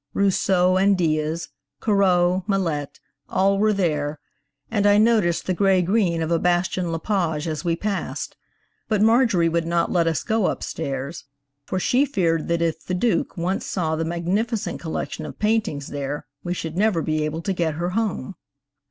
[0.15, 1.49] Rousseau and Diaz,
[1.79, 4.19] Corot, Millet, all were there,
[4.71, 8.35] and I noticed the gray green of a Bastien Lepage as we passed;
[8.87, 11.25] but Marjorie would not let us go up stairs,
[11.65, 16.25] for she feared that if the Duke once saw the magnificent collection of paintings there
[16.43, 18.33] we should never be able to get her home.